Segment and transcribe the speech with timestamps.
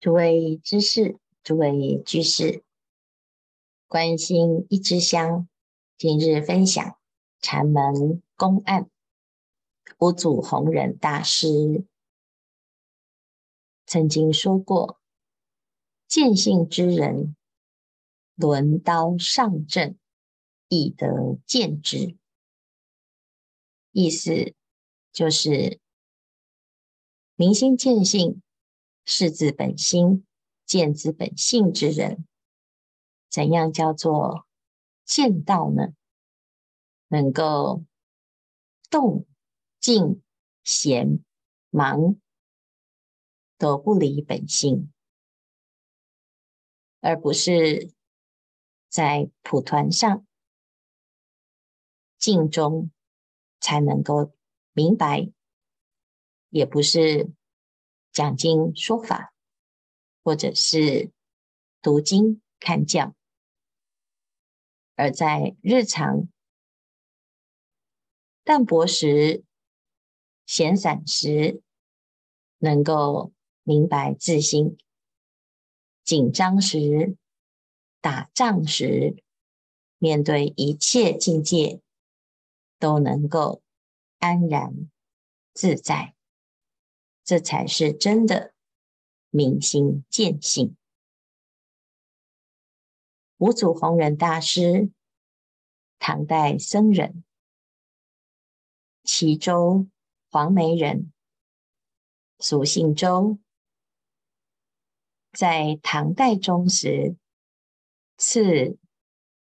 [0.00, 2.64] 诸位知识，诸位居士，
[3.86, 5.46] 观心一支香，
[5.98, 6.98] 今日分享
[7.38, 8.88] 禅门公案。
[9.98, 11.84] 五祖弘忍大师
[13.84, 14.98] 曾经说过
[16.08, 17.36] ：“见性之人，
[18.36, 19.98] 轮刀上阵，
[20.68, 22.16] 以得见之。”
[23.92, 24.54] 意思
[25.12, 25.78] 就是
[27.36, 28.40] 明心见性。
[29.04, 30.26] 视自本心，
[30.64, 32.26] 见自本性之人，
[33.28, 34.46] 怎样叫做
[35.04, 35.94] 见到呢？
[37.08, 37.84] 能够
[38.88, 39.26] 动、
[39.80, 40.22] 静、
[40.62, 41.24] 闲、
[41.70, 42.20] 忙
[43.58, 44.92] 都不离本性，
[47.00, 47.92] 而不是
[48.88, 50.24] 在蒲团上
[52.16, 52.92] 静中
[53.58, 54.32] 才能够
[54.72, 55.32] 明白，
[56.50, 57.32] 也不是。
[58.20, 59.32] 讲经说法，
[60.22, 61.10] 或者是
[61.80, 63.14] 读经看教，
[64.94, 66.28] 而在日常
[68.44, 69.42] 淡泊时、
[70.44, 71.62] 闲散时，
[72.58, 73.32] 能够
[73.62, 74.76] 明白自心；
[76.04, 77.16] 紧张时、
[78.02, 79.16] 打仗时，
[79.96, 81.80] 面对一切境界，
[82.78, 83.62] 都能够
[84.18, 84.90] 安然
[85.54, 86.14] 自在。
[87.24, 88.54] 这才是真的
[89.30, 90.76] 明心见性。
[93.36, 94.90] 五祖弘忍大师，
[95.98, 97.24] 唐代僧人，
[99.04, 99.86] 齐州
[100.30, 101.12] 黄梅人，
[102.38, 103.38] 俗姓周。
[105.32, 107.16] 在唐代宗时，
[108.16, 108.76] 赐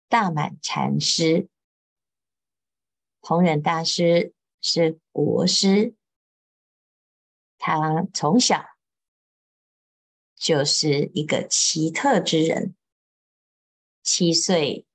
[0.08, 1.47] 大满禅师。
[3.22, 5.95] 弘忍大师是国师。
[7.60, 8.66] 他从小
[10.36, 12.74] 就是一个奇特之人。
[14.02, 14.88] 七岁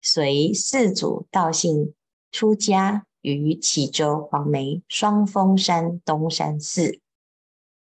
[0.00, 1.94] 随四祖道信
[2.30, 7.00] 出家于齐州黄梅双峰山东山寺，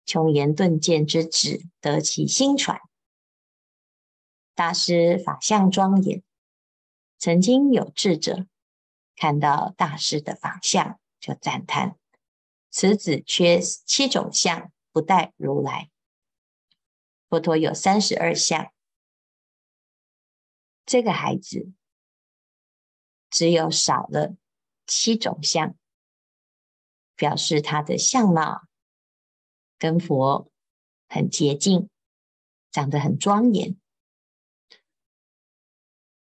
[0.05, 2.79] 穷言顿见之子得其心传。
[4.53, 6.21] 大师法相庄严，
[7.17, 8.45] 曾经有智者
[9.15, 11.97] 看到大师的法相，就赞叹。
[12.79, 15.89] 此子缺七种相，不待如来。
[17.27, 18.71] 佛陀有三十二相，
[20.85, 21.71] 这个孩子
[23.31, 24.35] 只有少了
[24.85, 25.75] 七种相，
[27.15, 28.67] 表示他的相貌
[29.79, 30.51] 跟佛
[31.09, 31.89] 很接近，
[32.69, 33.75] 长得很庄严。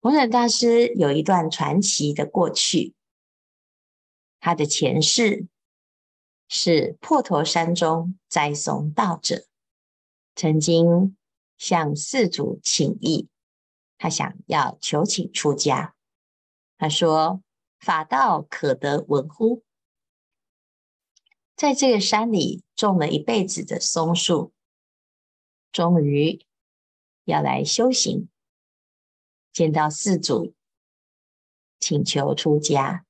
[0.00, 2.94] 弘忍大师有一段传奇的过去，
[4.38, 5.48] 他的前世。
[6.49, 9.47] 是破陀山中栽松道者，
[10.37, 11.16] 曾经
[11.56, 13.28] 向四祖请意，
[13.99, 15.94] 他想要求请出家。
[16.77, 17.43] 他说
[17.81, 19.65] ：“法道可得闻乎？”
[21.56, 24.53] 在这个山里种了一辈子的松树，
[25.72, 26.44] 终于
[27.25, 28.28] 要来修行，
[29.53, 30.55] 见到四祖，
[31.81, 33.06] 请求出家。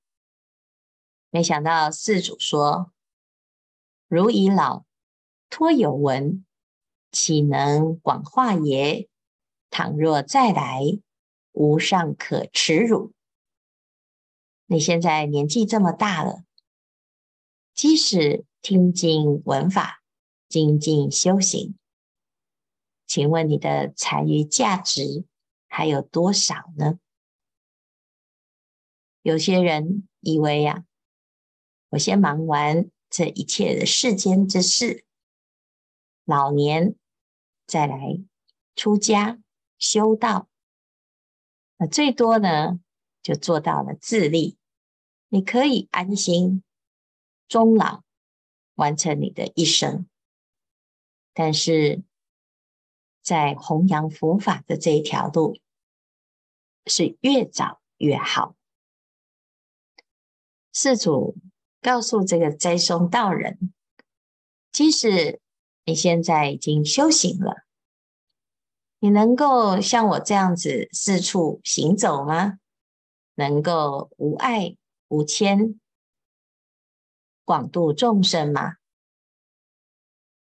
[1.31, 2.94] 没想到四祖说。
[4.14, 4.84] 如已老，
[5.50, 6.44] 托有闻，
[7.10, 9.08] 岂能广化耶？
[9.70, 10.82] 倘若再来，
[11.50, 13.12] 无上可耻辱。
[14.66, 16.44] 你现在年纪这么大了，
[17.74, 20.00] 即使听经闻法、
[20.48, 21.76] 精进修行，
[23.08, 25.24] 请问你的残余价值
[25.66, 27.00] 还有多少呢？
[29.22, 30.84] 有些人以为呀、
[31.88, 32.88] 我先忙完。
[33.16, 35.04] 这一切的世间之事，
[36.25, 36.97] 老年
[37.64, 38.19] 再来
[38.75, 39.38] 出家
[39.78, 40.48] 修道，
[41.76, 42.80] 那最多呢
[43.22, 44.58] 就做到了自立，
[45.28, 46.64] 你可以安心
[47.47, 48.03] 终老，
[48.74, 50.08] 完成你的一生。
[51.33, 52.03] 但是
[53.22, 55.56] 在弘扬佛法的这一条路，
[56.86, 58.56] 是越早越好。
[60.72, 61.36] 四祖。
[61.84, 63.75] 告诉这个栽松道人，
[64.72, 65.42] 即使
[65.84, 67.66] 你现在已经修行了，
[69.01, 72.59] 你能够像我这样子四处行走吗？
[73.34, 74.78] 能够无碍
[75.09, 75.78] 无牵，
[77.45, 78.77] 广度众生吗？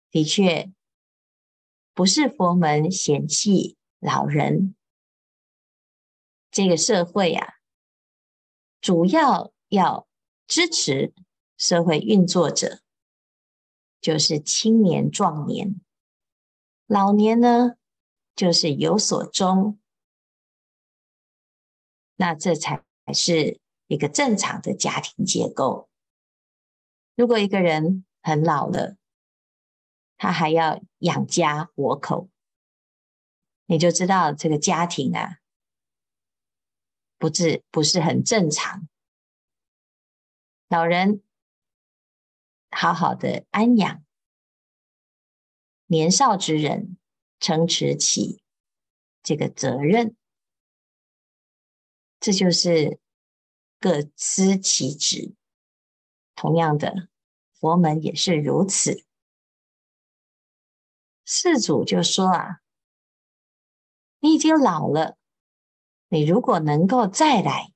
[0.10, 0.72] 的确，
[1.94, 4.76] 不是佛门嫌弃老人，
[6.50, 7.56] 这个社会啊，
[8.80, 10.07] 主要要。
[10.48, 11.14] 支持
[11.58, 12.82] 社会运作者，
[14.00, 15.82] 就是青年壮年，
[16.86, 17.76] 老年呢，
[18.34, 19.78] 就是有所终，
[22.16, 22.84] 那这才
[23.14, 25.90] 是一个正常的家庭结构。
[27.16, 28.96] 如果一个人很老了，
[30.18, 32.30] 他还要养家活口，
[33.66, 35.40] 你就知道这个家庭啊，
[37.18, 38.88] 不是不是很正常。
[40.70, 41.24] 老人
[42.70, 44.04] 好好的安养。
[45.86, 46.98] 年少之人
[47.40, 48.42] 承持起
[49.24, 50.18] 这个责任，
[52.20, 53.00] 这就是
[53.80, 55.34] 各司其职。
[56.36, 57.08] 同样的，
[57.54, 59.06] 佛门也是如此。
[61.24, 62.60] 世祖就说啊，
[64.20, 65.18] 你已经老了，
[66.10, 67.72] 你如果能够再来，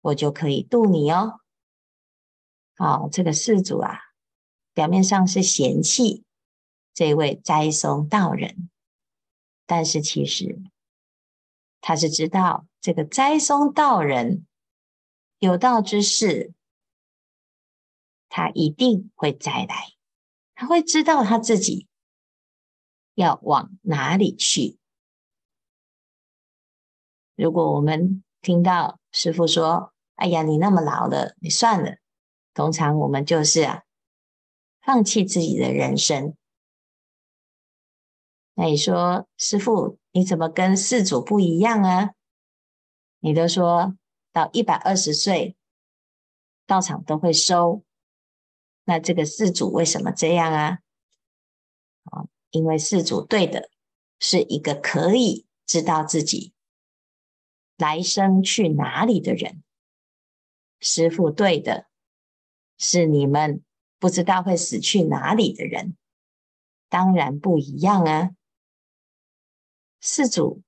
[0.00, 1.40] 我就可以度你哦。
[2.76, 3.98] 好，这个世祖啊，
[4.72, 6.24] 表面上是嫌弃。
[6.92, 8.70] 这位斋松道人，
[9.66, 10.62] 但是其实
[11.80, 14.46] 他是知道这个斋松道人
[15.40, 16.52] 有道之士，
[18.28, 19.94] 他一定会再来，
[20.54, 21.88] 他会知道他自己
[23.14, 24.78] 要往哪里去。
[27.34, 31.96] 如果我们听到师父说：“哎呀，你那么老了，你算了。”
[32.54, 33.82] 通常我们就是啊，
[34.80, 36.36] 放弃自己的人生。
[38.54, 42.14] 那你说，师傅，你怎么跟四祖不一样啊？
[43.18, 43.96] 你都说
[44.32, 45.56] 到一百二十岁，
[46.64, 47.82] 道场都会收，
[48.84, 50.78] 那这个四祖为什么这样啊？
[52.04, 53.68] 啊，因为四祖对的
[54.20, 56.52] 是一个可以知道自己
[57.76, 59.64] 来生去哪里的人，
[60.78, 61.88] 师傅对的
[62.76, 63.62] 是你们
[63.98, 65.96] 不知道会死去哪里的人，
[66.88, 68.30] 当然不一样啊。
[70.00, 70.62] 世祖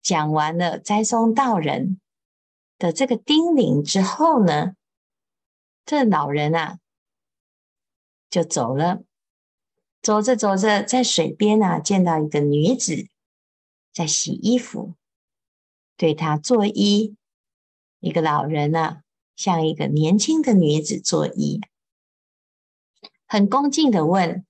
[0.00, 2.00] 讲完了斋松道人
[2.78, 4.74] 的这个叮咛之后呢，
[5.84, 6.78] 这老人啊
[8.30, 9.02] 就走了。
[10.00, 13.08] 走着走着，在水边啊见到一个女子
[13.92, 14.94] 在洗衣服，
[15.96, 17.16] 对她作揖。
[17.98, 19.02] 一个老人啊，
[19.38, 21.62] 向一个年轻的女子作揖，
[23.24, 24.44] 很恭敬的问：“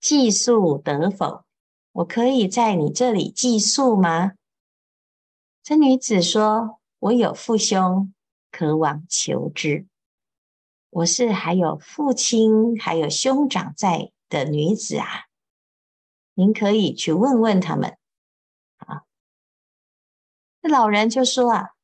[0.00, 1.44] 寄宿得否？”
[1.92, 4.32] 我可以在你这里寄宿吗？
[5.62, 8.14] 这女子说：“我有父兄，
[8.50, 9.86] 可往求之。
[10.88, 15.26] 我是还有父亲，还有兄长在的女子啊，
[16.32, 17.98] 您可以去问问他们。”
[18.86, 19.04] 啊，
[20.62, 21.74] 这老人就说：“啊，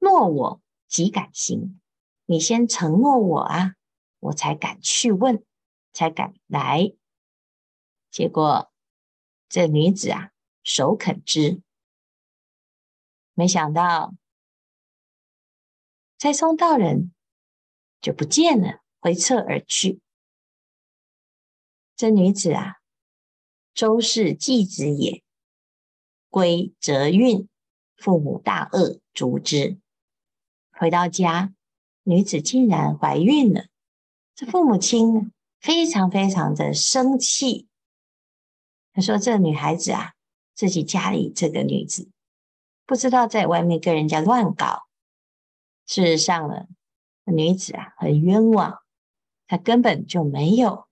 [0.00, 0.60] 诺我
[0.92, 1.80] 即敢行。
[2.26, 3.76] 你先承诺我啊，
[4.20, 5.42] 我才敢去问，
[5.92, 6.92] 才敢来。”
[8.12, 8.68] 结果。
[9.48, 10.30] 这女子啊，
[10.62, 11.60] 首肯之，
[13.34, 14.14] 没想到
[16.16, 17.12] 斋松道人
[18.00, 20.00] 就不见了，回撤而去。
[21.94, 22.76] 这女子啊，
[23.74, 25.22] 周氏继子也，
[26.30, 27.46] 归泽运，
[27.96, 29.81] 父母大恶，逐之。
[30.82, 31.54] 回到家，
[32.02, 33.66] 女子竟然怀孕了，
[34.34, 35.30] 这父母亲
[35.60, 37.68] 非常非常的生气。
[38.92, 40.14] 他说：“这女孩子啊，
[40.56, 42.10] 自己家里这个女子，
[42.84, 44.88] 不知道在外面跟人家乱搞。
[45.86, 46.66] 事实上呢，
[47.26, 48.80] 女子啊很冤枉，
[49.46, 50.88] 她根本就没有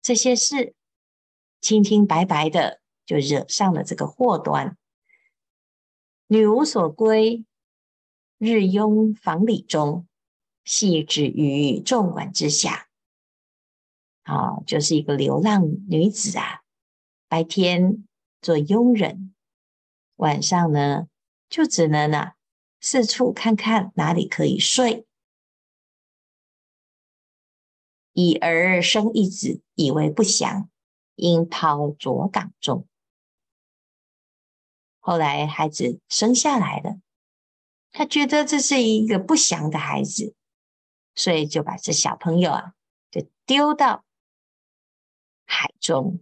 [0.00, 0.76] 这些事，
[1.60, 4.78] 清清白白的就惹上了这个祸端。
[6.28, 7.44] 女无所归，
[8.38, 10.06] 日拥房里中，
[10.64, 12.88] 系止于众管之下。
[14.22, 16.62] 啊，就是一个流浪女子啊。”
[17.28, 18.08] 白天
[18.40, 19.34] 做佣人，
[20.16, 21.08] 晚上呢
[21.50, 22.36] 就只能啊
[22.80, 25.06] 四处看看哪里可以睡。
[28.12, 30.70] 已而生一子，以为不祥，
[31.16, 32.86] 因抛左港中。
[34.98, 36.98] 后来孩子生下来了，
[37.98, 40.32] 他觉得这是一个不祥的孩子，
[41.16, 42.74] 所以就把这小朋友啊
[43.10, 44.04] 就丢到
[45.44, 46.20] 海中。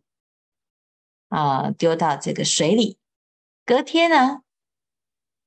[1.29, 1.71] 啊！
[1.73, 2.97] 丢到这个水里，
[3.67, 4.43] 隔天呢，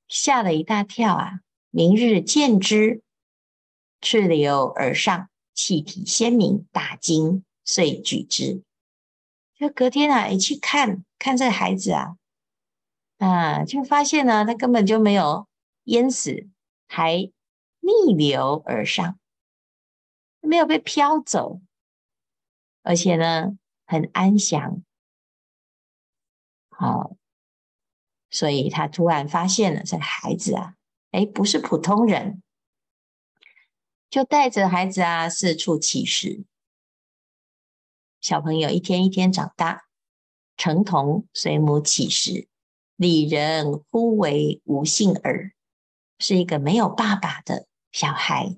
[0.08, 1.40] 吓了一大跳啊！
[1.72, 3.02] 明日见之，
[4.02, 8.62] 赤流而上，气体鲜明，大惊，遂举之。
[9.58, 12.18] 就隔天啊，一去看看这孩子啊，
[13.18, 15.48] 啊，就发现呢，他根本就没有
[15.90, 16.48] 淹死，
[16.88, 17.32] 还
[17.80, 19.20] 逆流而上，
[20.40, 21.62] 没有被飘走，
[22.84, 24.84] 而且呢，很安详。
[26.70, 27.16] 好，
[28.30, 30.76] 所以他突然发现了这个孩子啊，
[31.12, 32.44] 哎，不是普通人，
[34.10, 36.46] 就带着孩子啊四处乞食。
[38.22, 39.88] 小朋友一天一天长大，
[40.56, 42.48] 成童随母乞食，
[42.96, 45.54] 里人呼为无姓儿，
[46.20, 48.58] 是一个没有爸爸的小孩，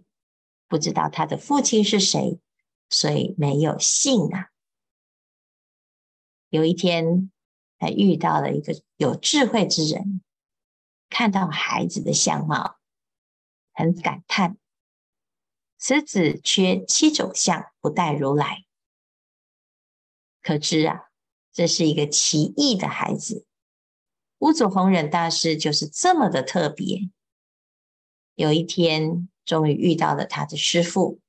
[0.67, 2.39] 不知道他的父亲是谁，
[2.89, 4.49] 所以没有姓啊。
[6.49, 7.31] 有一天，
[7.77, 10.21] 他遇到了一个有智慧之人，
[11.09, 12.77] 看到孩子的相貌，
[13.71, 14.57] 很感叹：
[15.77, 18.65] 此子缺七种相，不待如来。
[20.41, 21.11] 可知啊，
[21.53, 23.45] 这是一个奇异的孩子。
[24.39, 27.11] 五祖弘忍大师就是这么的特别。
[28.35, 31.19] 有一天，终于遇到了他的师父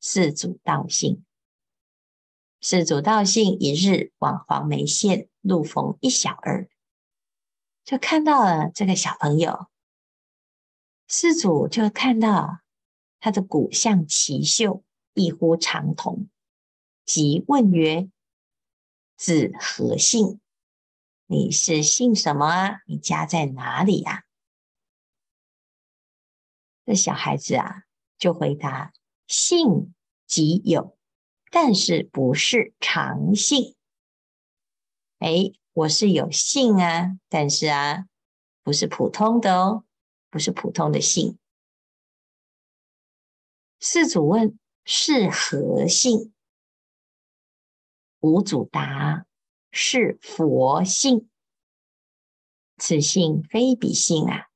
[0.00, 1.24] 四祖道信。
[2.60, 6.68] 四祖道信一日往黄梅县路逢一小儿，
[7.84, 9.66] 就看到了这个小朋友。
[11.08, 12.60] 四祖就看到
[13.18, 16.28] 他的骨相奇秀，异乎常同，
[17.04, 18.08] 即问曰
[19.18, 20.40] ：“子何姓？
[21.26, 22.80] 你是姓什么啊？
[22.86, 24.24] 你家在哪里呀？”
[26.84, 27.84] 这小孩子啊，
[28.18, 28.92] 就回答
[29.28, 29.94] ：“性
[30.26, 30.96] 即有。”
[31.50, 33.76] 但是不是常性？
[35.18, 38.06] 哎，我是有性啊，但是啊，
[38.62, 39.84] 不是普通的哦，
[40.30, 41.38] 不是普通的性。
[43.78, 46.32] 四祖问：是何性？
[48.20, 49.26] 五祖答：
[49.70, 51.28] 是佛性。
[52.78, 54.48] 此性非彼性啊！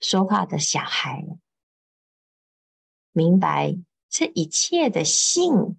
[0.00, 1.24] 说话的小孩
[3.12, 3.76] 明白。
[4.10, 5.78] 这一切的姓，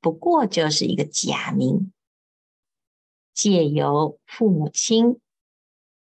[0.00, 1.92] 不过就是一个假名，
[3.32, 5.20] 借由父母亲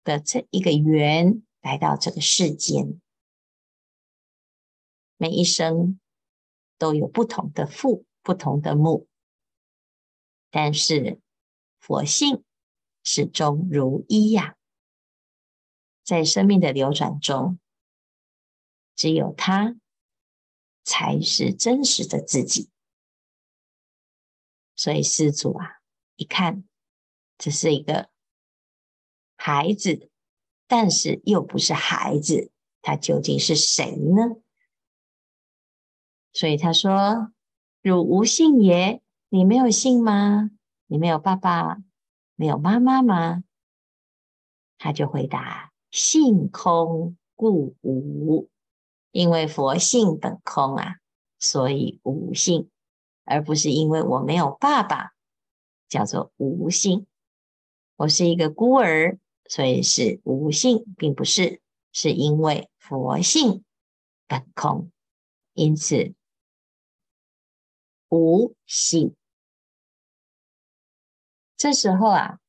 [0.03, 2.99] 的这一个缘来到这个世间，
[5.19, 6.01] 每一生
[6.79, 9.07] 都有不同的父、不同的母，
[10.51, 11.21] 但是
[11.79, 12.43] 佛性
[13.03, 14.57] 始终如一呀，
[16.05, 17.59] 在生命的流转中，
[18.95, 19.75] 只有他。
[20.87, 22.69] 才是真实的自己，
[24.77, 25.81] 所以四祖啊，
[26.17, 26.69] 一看
[27.39, 28.11] 这是一个
[29.35, 30.11] 孩子，
[30.67, 34.43] 但是又不是孩子，他究竟是谁呢？
[36.35, 37.33] 所以他说
[37.81, 40.51] ：“汝无姓也，你没有姓吗？
[40.85, 41.79] 你没有爸爸，
[42.35, 43.43] 没有妈妈吗？”
[44.77, 48.51] 他就回答：“性空，故无。”
[49.13, 50.97] 因为佛性本空啊，
[51.39, 52.69] 所以无性，
[53.23, 55.15] 而不是因为我没有爸爸，
[55.89, 57.07] 叫做无性。
[57.95, 63.63] 我是一个孤儿，所以是无性，并不是，是因为佛性
[64.27, 64.91] 本空，
[65.53, 66.13] 因此
[68.09, 69.15] 无性。
[71.57, 72.41] 这时候啊，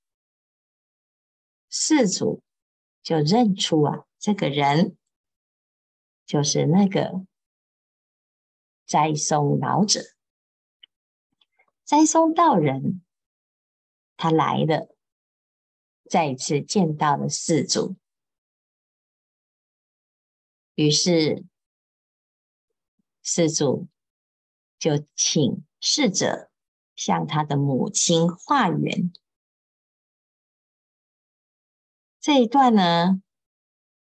[1.69, 2.41] 四祖
[3.05, 4.97] 就认出啊这个人。
[6.25, 7.23] 就是那个
[8.87, 10.01] 斋松老者，
[11.83, 13.05] 斋松道人，
[14.17, 14.97] 他来了，
[16.09, 17.95] 再一次见到了四祖，
[20.73, 21.45] 于是
[23.21, 23.87] 四祖
[24.79, 26.49] 就请侍者
[26.95, 29.13] 向他的母亲化缘。
[32.25, 33.21] 这一段呢，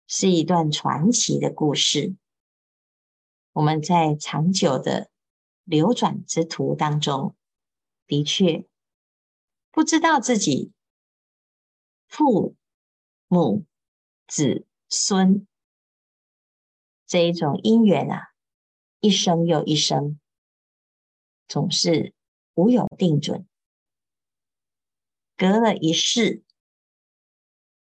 [0.06, 2.16] 是一段传奇的故事。
[3.54, 5.10] 我们在长久的
[5.64, 7.36] 流转之途当中，
[8.06, 8.68] 的确
[9.72, 10.74] 不知道自己
[12.08, 12.56] 父
[13.28, 13.66] 母
[14.28, 15.48] 子孙
[17.08, 18.28] 这一种因缘啊，
[19.00, 20.20] 一生又一生，
[21.48, 22.14] 总是
[22.54, 23.48] 无有定准，
[25.36, 26.44] 隔了一世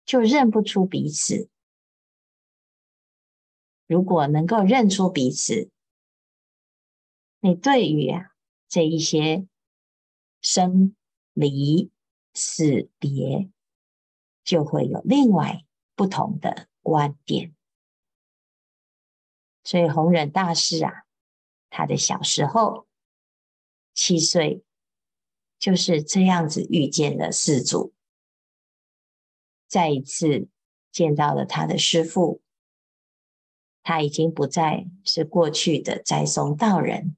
[0.09, 1.50] 就认不出彼此。
[3.87, 5.71] 如果能够认出彼此，
[7.41, 8.31] 你对于啊
[8.69, 9.47] 这一些
[10.41, 10.97] 生
[11.35, 11.91] 离
[12.33, 13.50] 死别，
[14.43, 17.55] 就会有另外不同的观点。
[19.62, 21.05] 所以弘忍大师啊，
[21.69, 22.88] 他的小时候
[23.93, 24.65] 七岁，
[25.59, 27.93] 就是这样子遇见了四祖，
[29.68, 30.48] 再一次
[30.90, 32.42] 见到了他的师父。
[33.82, 37.16] 他已经不再是过去的斋松道人。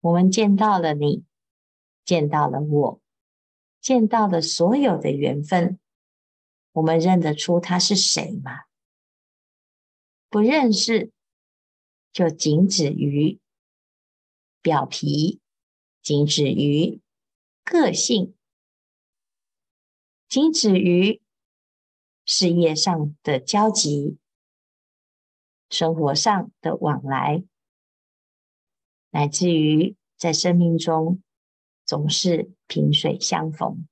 [0.00, 1.24] 我们见到了你，
[2.04, 3.00] 见到了我，
[3.80, 5.78] 见到了所有的缘分，
[6.72, 8.64] 我们认得出他是谁吗？
[10.28, 11.10] 不认识，
[12.12, 13.40] 就仅止于
[14.60, 15.40] 表皮，
[16.02, 17.00] 仅止于
[17.64, 18.34] 个性，
[20.30, 21.20] 仅止于
[22.24, 24.16] 事业上的交集，
[25.68, 27.42] 生活上的往来，
[29.10, 31.20] 乃至于在生命中
[31.84, 33.88] 总是萍水相逢。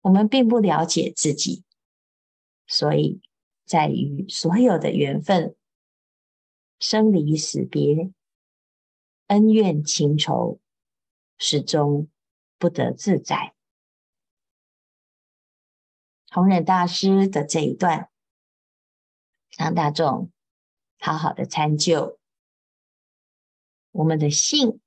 [0.00, 1.64] 我们并不了解自己，
[2.66, 3.20] 所以
[3.66, 5.54] 在于所有的缘分、
[6.78, 8.10] 生离死别、
[9.26, 10.58] 恩怨情仇，
[11.36, 12.08] 始终
[12.56, 13.54] 不得自在。
[16.32, 18.08] 弘忍大师的这一段。
[19.58, 20.32] 让大众
[20.98, 22.18] 好好的参究
[23.90, 24.80] 我们的性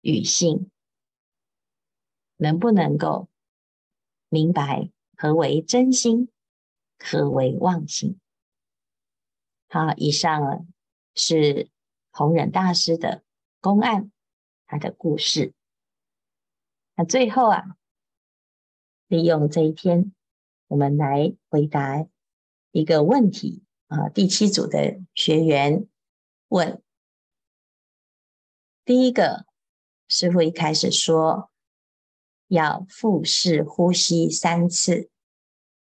[0.00, 0.70] 与性，
[2.36, 3.28] 能不能够
[4.30, 6.30] 明白何为真心，
[6.98, 8.18] 何为妄心？
[9.68, 10.66] 好，以上
[11.14, 11.68] 是
[12.10, 13.22] 弘忍大师的
[13.60, 14.10] 公案，
[14.64, 15.52] 他的故事。
[16.94, 17.76] 那最后啊，
[19.08, 20.14] 利用这一天，
[20.68, 22.06] 我们来回答
[22.72, 23.62] 一个问题。
[23.86, 25.86] 啊，第七组的学员
[26.48, 26.82] 问：
[28.84, 29.46] 第一个
[30.08, 31.50] 师傅一开始说
[32.48, 35.10] 要腹式呼吸三次，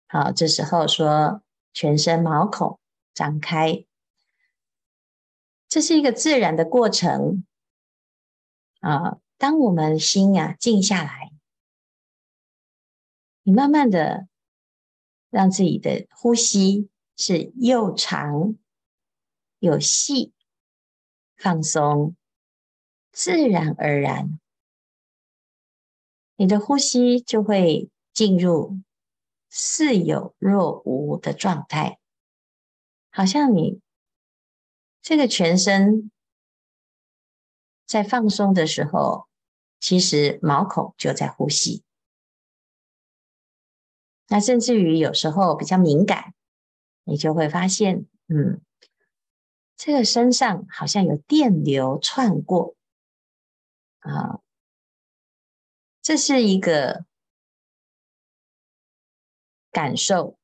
[0.07, 1.43] 好，这时候说
[1.73, 2.79] 全身毛孔
[3.13, 3.85] 张开，
[5.67, 7.45] 这是一个自然的过程
[8.79, 9.17] 啊。
[9.37, 11.31] 当我们心呀静下来，
[13.43, 14.27] 你慢慢的
[15.29, 16.89] 让自己的呼吸。
[17.19, 18.55] 是又长
[19.57, 20.33] 又细，
[21.35, 22.15] 放松，
[23.11, 24.39] 自然而然，
[26.35, 28.79] 你的呼吸就会进入
[29.49, 31.97] 似有若无的状态，
[33.09, 33.81] 好像你
[35.01, 36.11] 这个全身
[37.87, 39.27] 在放松的时候，
[39.79, 41.83] 其实毛孔就在呼吸。
[44.27, 46.33] 那甚至于有时候比较敏感。
[47.09, 48.59] 你就会发现，嗯，
[49.77, 52.75] 这个身上好像有电流窜过
[53.99, 54.41] 啊，
[56.01, 57.05] 这是一个
[59.71, 60.37] 感受，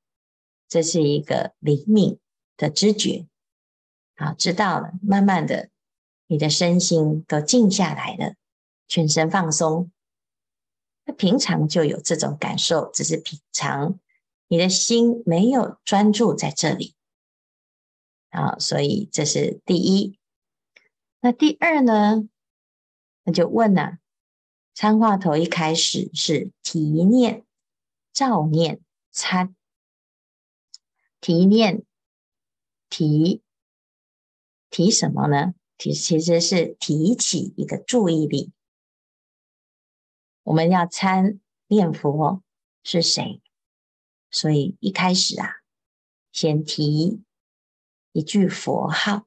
[0.70, 2.18] 这是一个灵敏
[2.56, 3.28] 的知觉，
[4.16, 5.70] 好，知道了，慢慢的，
[6.28, 8.36] 你的身心都静下来了，
[8.88, 9.92] 全身放松。
[11.06, 14.00] 那平常就有这种感受，只是平常。
[14.48, 16.94] 你的心没有专注在这里，
[18.30, 20.20] 啊，所以这是第一。
[21.22, 22.30] 那第二呢？
[23.24, 24.00] 那就问了啊，
[24.76, 27.46] 参话头一开始是提念、
[28.12, 29.56] 照念、参，
[31.20, 31.84] 提念，
[32.90, 33.42] 提
[34.70, 35.56] 提什么呢？
[35.78, 38.53] 提其实是提起一个注意力。
[40.44, 42.44] 我们要参念佛
[42.84, 43.42] 是谁？
[44.30, 45.62] 所以一开始啊，
[46.32, 47.24] 先提
[48.12, 49.26] 一句佛号，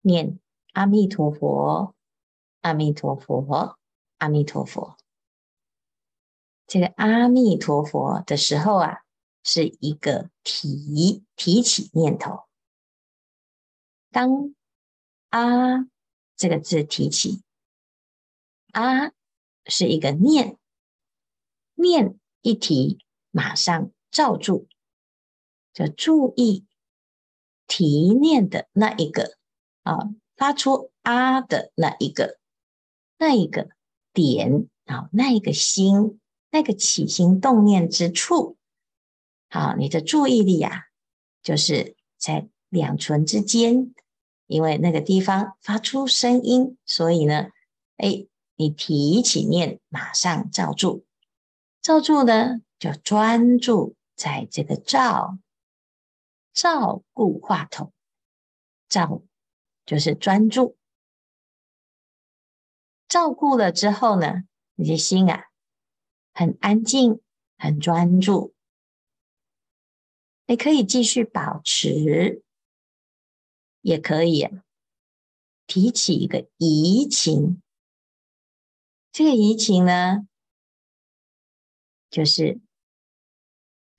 [0.00, 0.38] 念
[0.72, 1.94] 阿弥陀佛，
[2.60, 3.78] 阿弥陀佛，
[4.18, 4.96] 阿弥陀佛。
[6.66, 9.02] 这个阿弥陀佛的时候啊，
[9.42, 12.44] 是一个提提起念头。
[14.10, 14.54] 当
[15.30, 15.88] 阿
[16.36, 17.42] 这个字提起，
[18.72, 19.12] 阿
[19.70, 20.58] 是一个念，
[21.74, 22.98] 念一提，
[23.30, 23.90] 马上。
[24.12, 24.66] 照住，
[25.72, 26.66] 就注意
[27.68, 29.36] 提念的那一个
[29.84, 32.40] 啊，发出啊的那一个，
[33.18, 33.68] 那一个
[34.12, 36.18] 点啊，那一个心，
[36.50, 38.56] 那个起心动念之处，
[39.48, 40.86] 好，你的注意力啊，
[41.40, 43.94] 就是在两唇之间，
[44.48, 47.50] 因为那个地方发出声音，所以呢，
[47.96, 48.26] 哎，
[48.60, 51.06] 你提起念，马上照住，
[51.80, 53.96] 照住呢，就专注。
[54.14, 55.38] 在这个照
[56.52, 57.90] 照顾话筒，
[58.86, 59.22] 照
[59.86, 60.76] 就是专注，
[63.08, 64.44] 照顾了之后呢，
[64.74, 65.46] 你的心啊
[66.34, 67.22] 很安静，
[67.56, 68.52] 很专注，
[70.44, 72.42] 你可以继续保持，
[73.80, 74.46] 也可以
[75.66, 77.62] 提起一个移情，
[79.12, 80.26] 这个疑情呢，
[82.10, 82.60] 就是。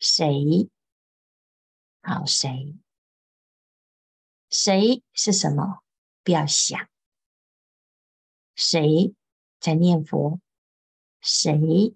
[0.04, 0.68] 谁？
[2.02, 2.76] 好，谁？
[4.50, 5.84] 谁是什么？
[6.24, 6.90] 不要想。
[8.56, 9.14] 谁
[9.60, 10.40] 在念佛，
[11.22, 11.94] 谁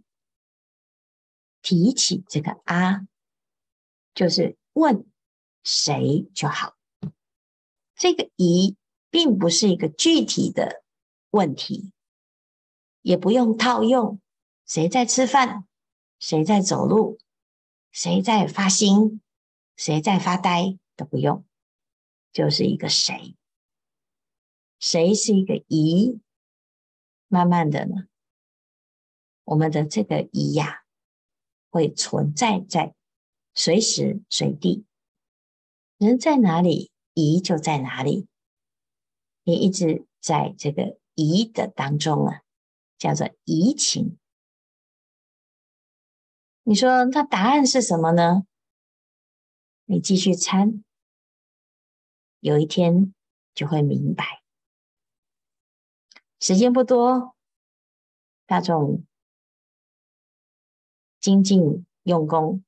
[1.64, 3.08] 提起这个啊，
[4.14, 5.10] 就是问
[5.64, 6.78] 谁就好。
[7.96, 8.78] 这个疑
[9.10, 10.84] 并不是一个具体的
[11.32, 11.92] 问题，
[13.06, 14.20] 也不用套用。
[14.66, 15.68] 谁在吃饭？
[16.18, 17.20] 谁在走路？
[17.92, 19.22] 谁在发心？
[19.76, 20.80] 谁在发呆？
[20.96, 21.46] 都不用，
[22.34, 23.36] 就是一个谁。
[24.80, 26.20] 谁是一个疑？
[27.28, 28.08] 慢慢的呢，
[29.44, 30.84] 我们的这个疑呀，
[31.70, 32.96] 会存在在
[33.54, 34.84] 随时随地。
[36.00, 38.28] 人在哪里，疑就在哪里。
[39.44, 42.42] 你一直在这个疑的当中啊，
[42.98, 44.18] 叫做移情。
[46.64, 48.48] 你说那答案是什么呢？
[49.86, 50.84] 你继续参，
[52.40, 53.14] 有一天
[53.54, 54.42] 就会明白。
[56.40, 57.36] 时间不多，
[58.48, 59.06] 大众
[61.20, 62.64] 精进用功，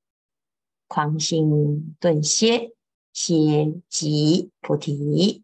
[0.87, 2.75] 狂心顿歇，
[3.13, 5.43] 歇即菩提。